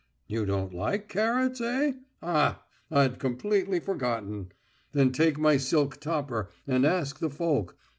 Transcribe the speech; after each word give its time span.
You 0.25 0.47
don't 0.47 0.73
like 0.73 1.07
carrots, 1.09 1.61
eh? 1.61 1.91
Ah, 2.23 2.63
I'd 2.89 3.19
completely 3.19 3.79
forgotten. 3.79 4.51
Then 4.93 5.11
take 5.11 5.37
my 5.37 5.57
silk 5.57 5.99
topper 5.99 6.49
and 6.65 6.87
ask 6.87 7.19
the 7.19 7.29
folk. 7.29 7.77